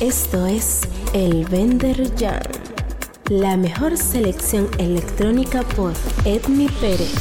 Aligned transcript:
Esto 0.00 0.46
es 0.46 0.80
El 1.12 1.44
Vender 1.44 2.10
Jam, 2.18 2.40
la 3.28 3.58
mejor 3.58 3.98
selección 3.98 4.66
electrónica 4.78 5.62
por 5.62 5.92
Edmi 6.24 6.68
Pérez. 6.80 7.12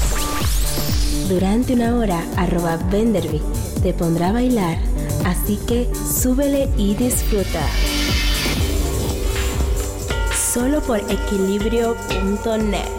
Durante 1.28 1.74
una 1.74 1.98
hora, 1.98 2.24
arroba 2.38 2.78
Venderby 2.90 3.42
te 3.84 3.94
pondrá 3.94 4.30
a 4.30 4.32
bailar, 4.32 4.78
así 5.26 5.60
que 5.68 5.90
súbele 5.94 6.70
y 6.78 6.96
disfruta. 6.96 7.68
Solo 10.54 10.80
por 10.80 11.00
equilibrio.net. 11.00 12.99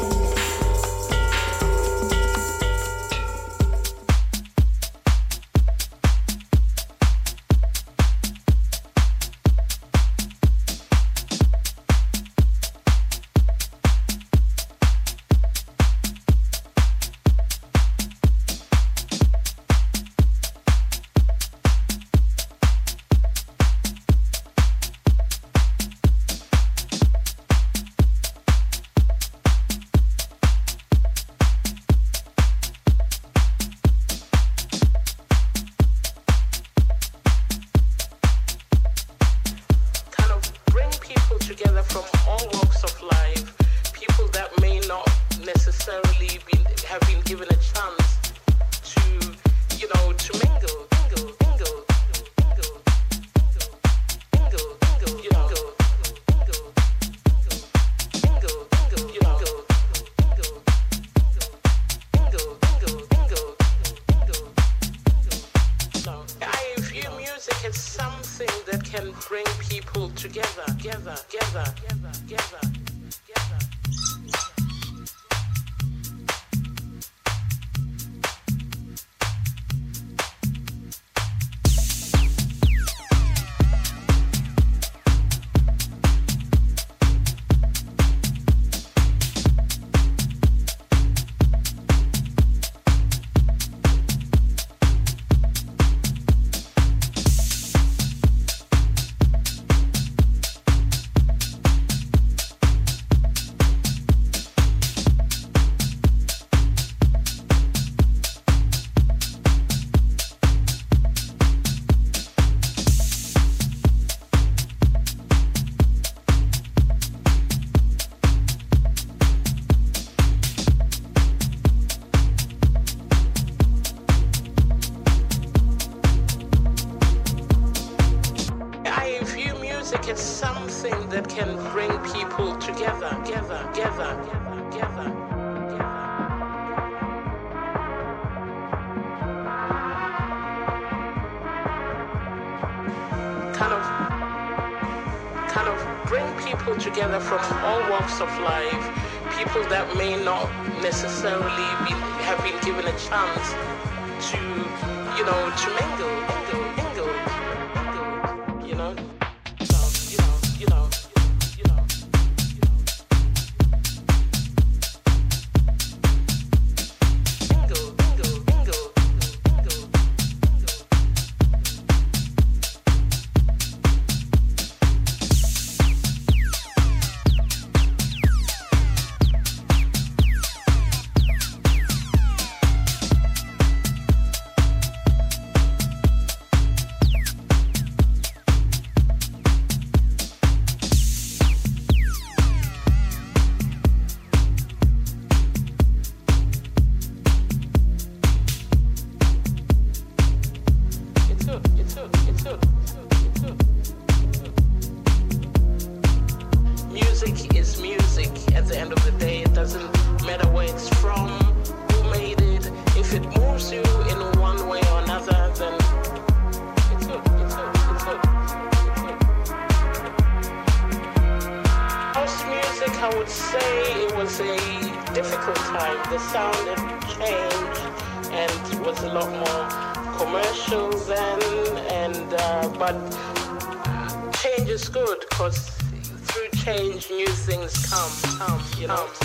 you 238.80 238.86
know. 238.86 239.19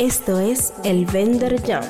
Esto 0.00 0.40
es 0.40 0.72
el 0.82 1.04
Vender 1.04 1.60
Jam. 1.60 1.84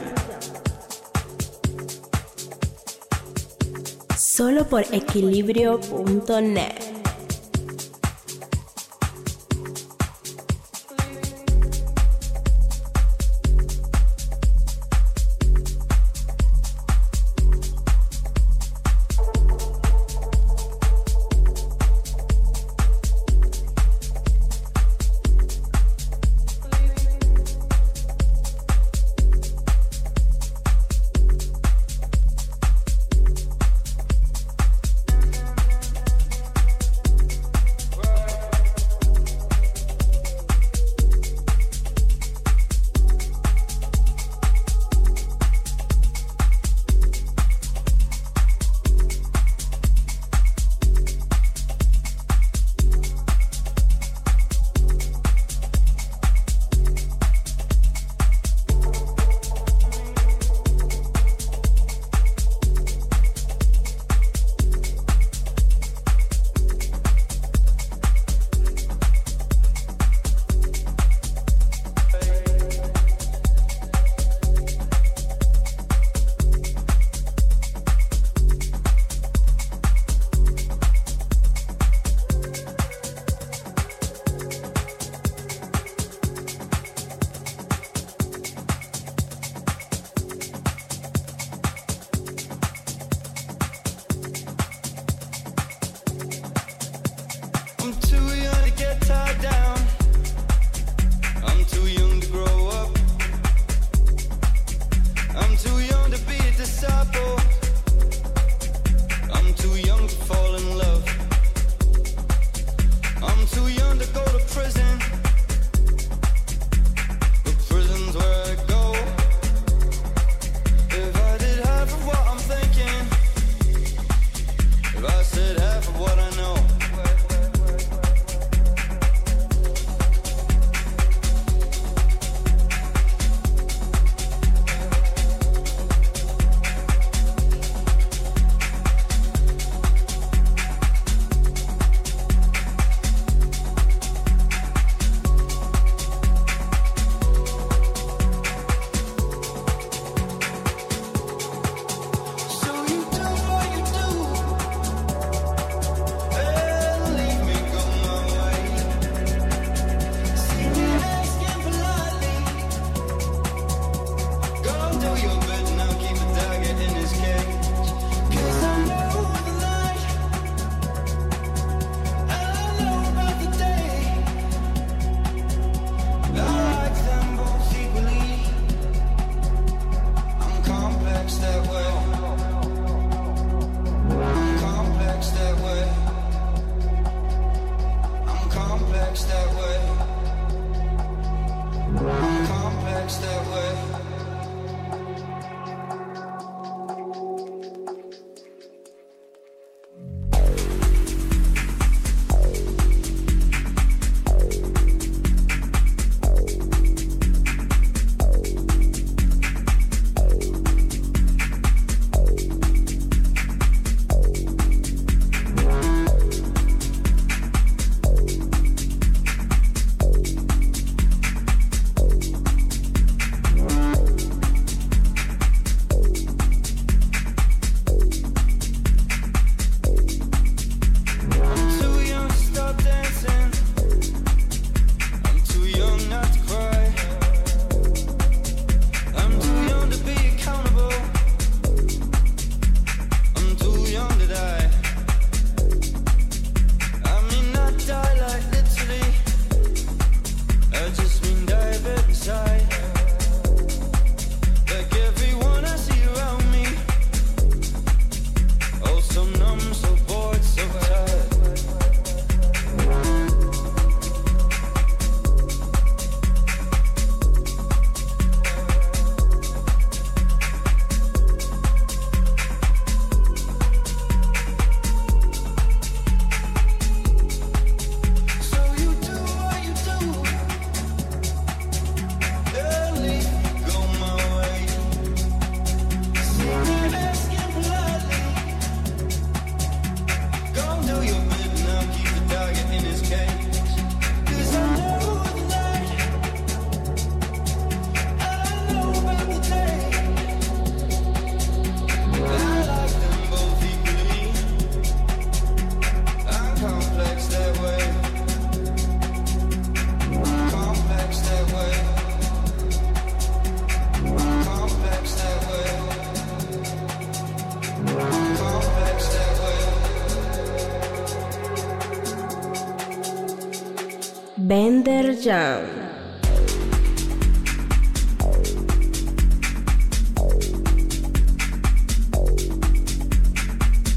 Solo 4.18 4.68
por 4.68 4.82
equilibrio.net. 4.92 6.79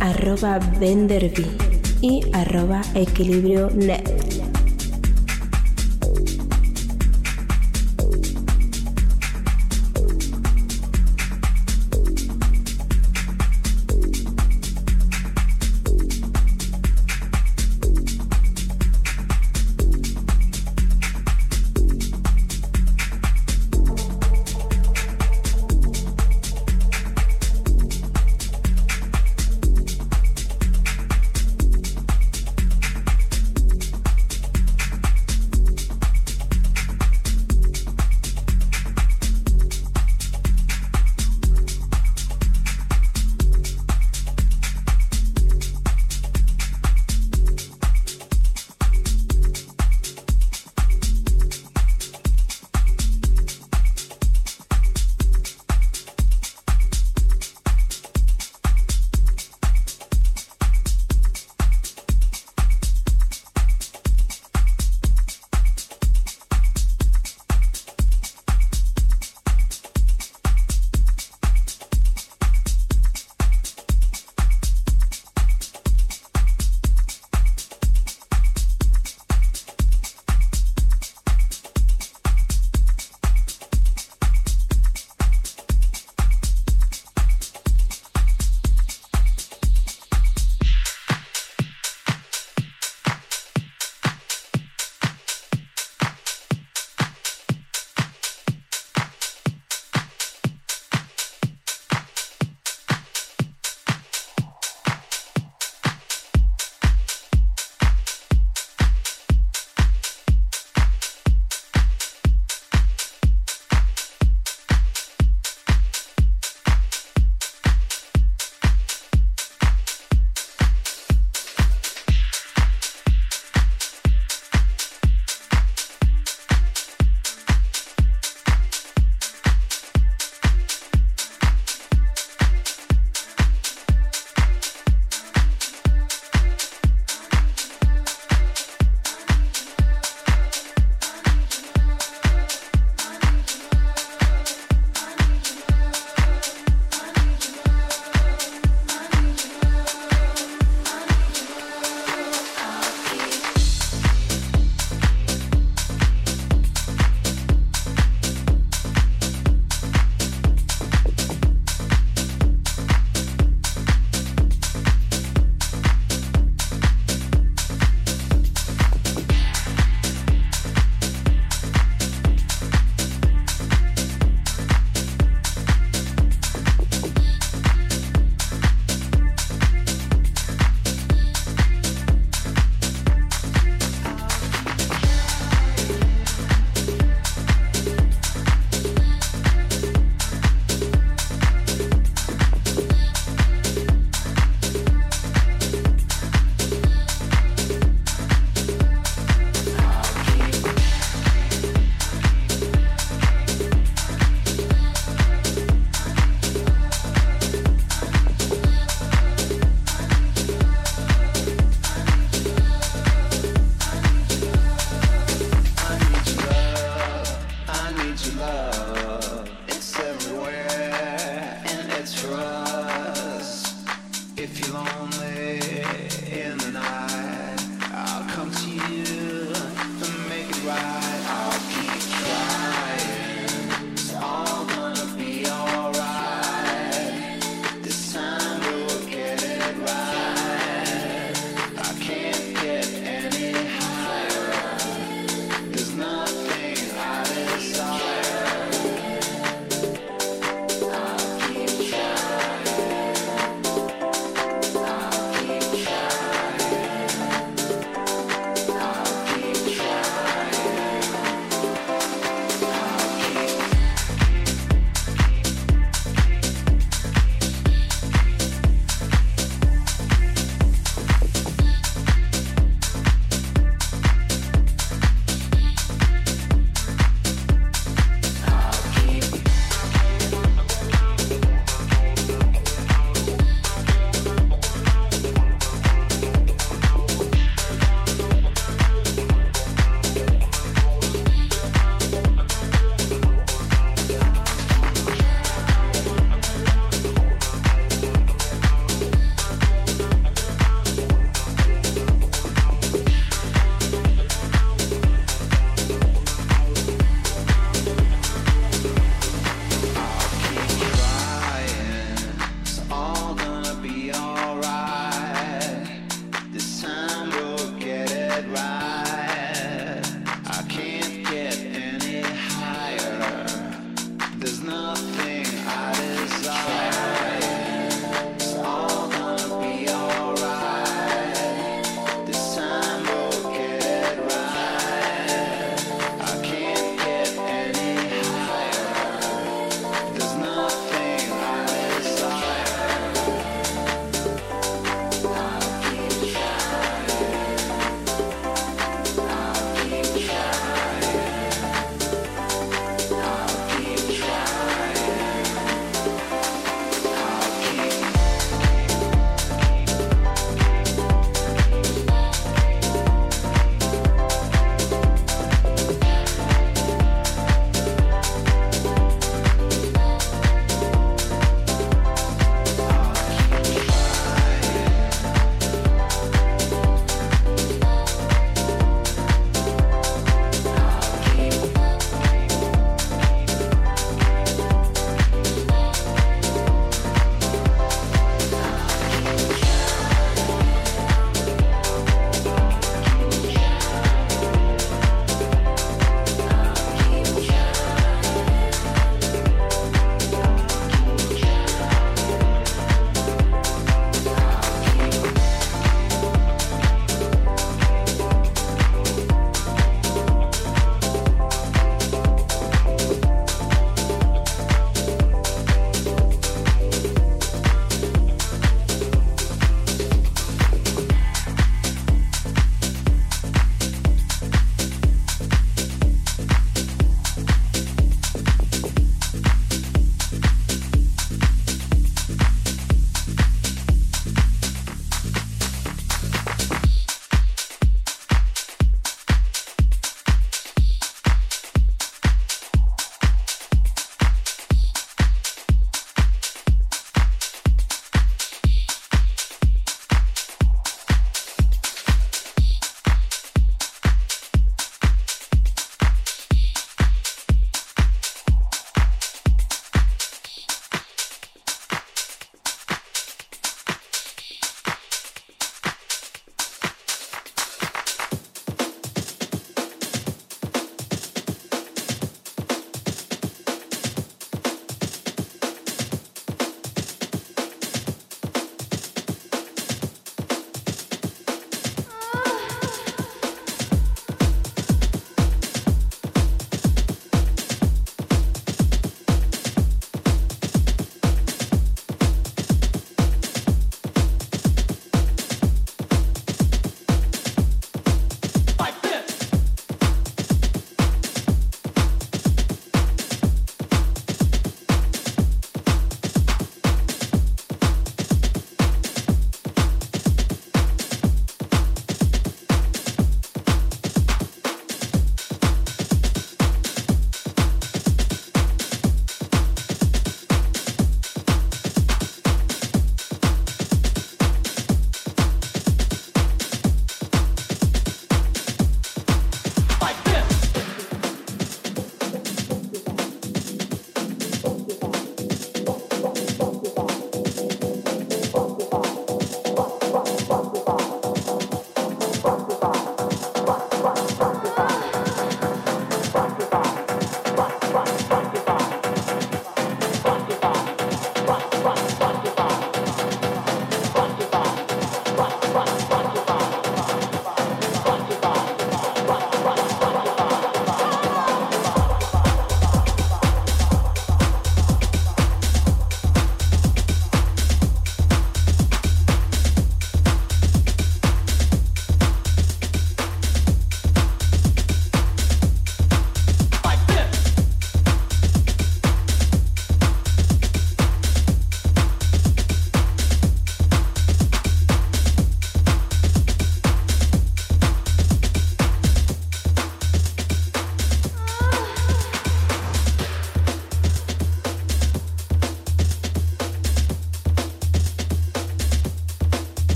Arroba 0.00 0.58
Benderby 0.80 1.46
y 2.00 2.22
arroba 2.32 2.82
equilibrio 2.94 3.70
net. 3.70 4.11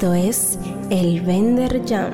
Esto 0.00 0.14
es 0.14 0.58
el 0.88 1.20
Vender 1.20 1.82
Jam. 1.86 2.10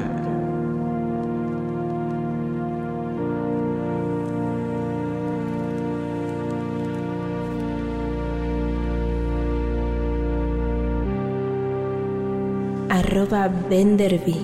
arroba 12.88 13.48
Venderby 13.70 14.34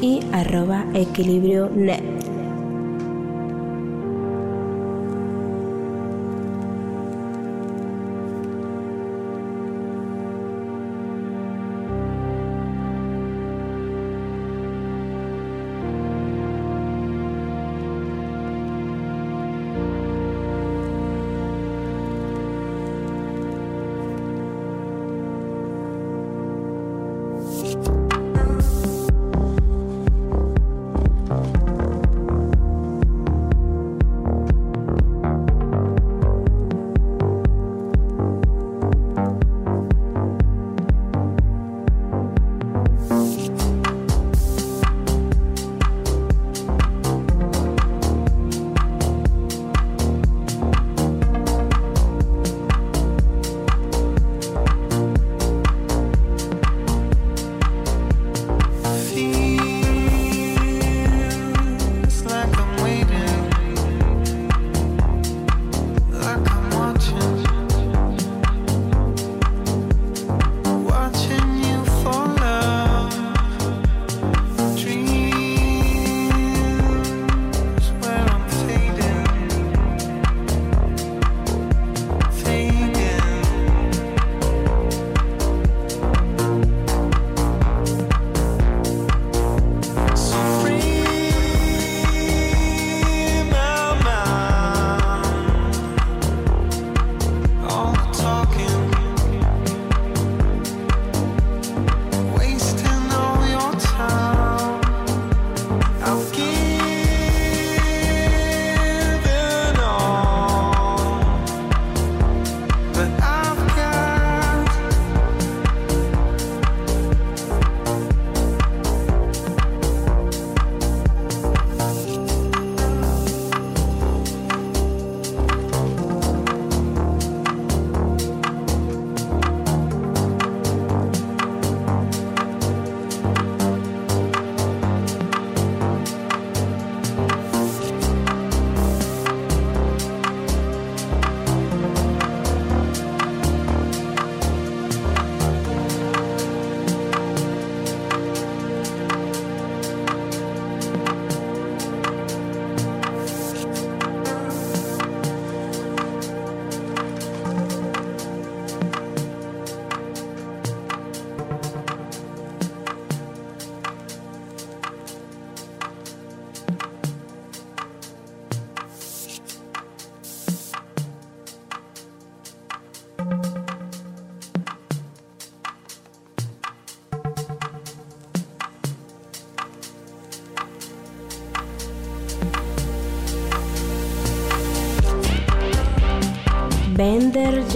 y 0.00 0.20
arroba 0.32 0.86
equilibrio 0.94 1.68
net. 1.68 2.15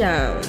Jones. 0.01 0.40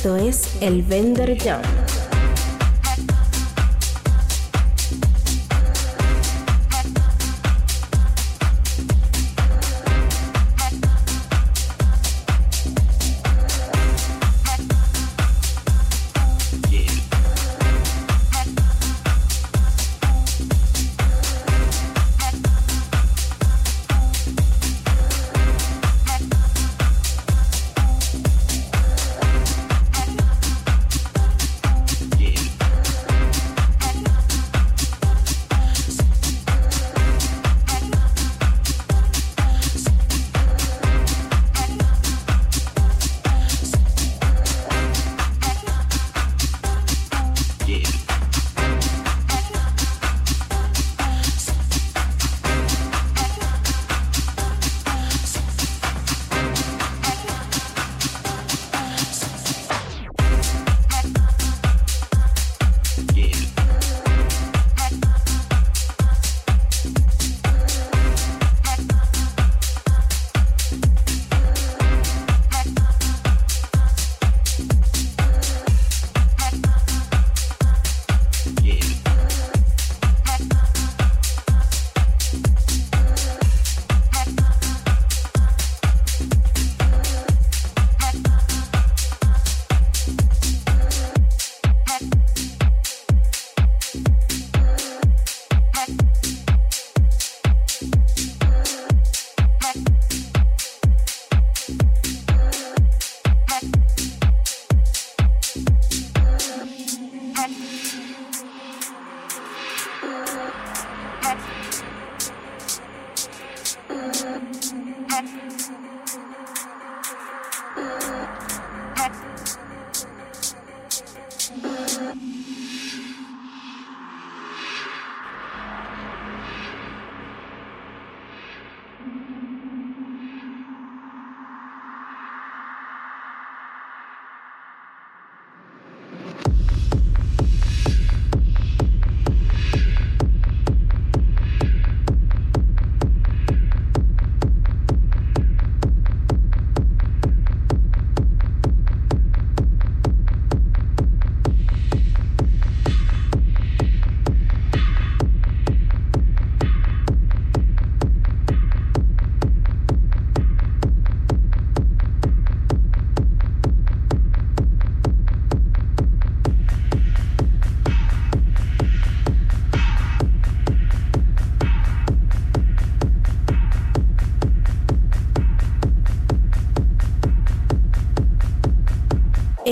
Esto 0.00 0.16
es 0.16 0.48
el 0.62 0.82
Vender 0.82 1.36
Jam. 1.36 1.79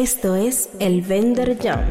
Esto 0.09 0.37
es 0.37 0.71
el 0.79 1.03
Vender 1.03 1.59
Jam. 1.63 1.85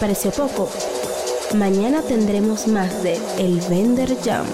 Pareció 0.00 0.30
poco? 0.30 0.68
Mañana 1.54 2.02
tendremos 2.02 2.66
más 2.66 3.02
de 3.02 3.18
El 3.38 3.60
Vender 3.68 4.16
Jam. 4.24 4.46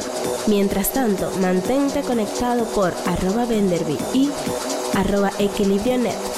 Mientras 0.49 0.93
tanto, 0.93 1.31
mantente 1.41 2.03
conectado 2.03 2.65
por 2.65 2.93
arroba 3.07 3.45
Venderby 3.45 3.97
y 4.13 4.31
arroba 4.95 5.31
equilibrio 5.39 5.99
net 5.99 6.36